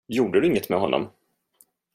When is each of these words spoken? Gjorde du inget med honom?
Gjorde 0.07 0.41
du 0.41 0.45
inget 0.47 0.69
med 0.69 0.79
honom? 0.79 1.09